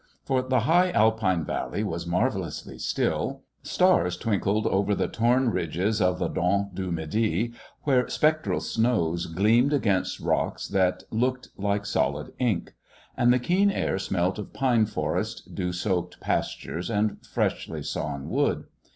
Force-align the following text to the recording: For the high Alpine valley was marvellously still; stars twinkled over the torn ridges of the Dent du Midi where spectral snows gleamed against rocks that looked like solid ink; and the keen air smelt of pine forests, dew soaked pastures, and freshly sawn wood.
For 0.25 0.41
the 0.41 0.61
high 0.61 0.89
Alpine 0.89 1.45
valley 1.45 1.83
was 1.83 2.07
marvellously 2.07 2.79
still; 2.79 3.43
stars 3.61 4.17
twinkled 4.17 4.65
over 4.65 4.95
the 4.95 5.07
torn 5.07 5.51
ridges 5.51 6.01
of 6.01 6.17
the 6.17 6.27
Dent 6.27 6.73
du 6.73 6.91
Midi 6.91 7.53
where 7.83 8.09
spectral 8.09 8.61
snows 8.61 9.27
gleamed 9.27 9.73
against 9.73 10.19
rocks 10.19 10.67
that 10.69 11.03
looked 11.11 11.49
like 11.55 11.85
solid 11.85 12.33
ink; 12.39 12.73
and 13.15 13.31
the 13.31 13.37
keen 13.37 13.69
air 13.69 13.99
smelt 13.99 14.39
of 14.39 14.53
pine 14.53 14.87
forests, 14.87 15.39
dew 15.43 15.71
soaked 15.71 16.19
pastures, 16.19 16.89
and 16.89 17.23
freshly 17.23 17.83
sawn 17.83 18.27
wood. 18.27 18.63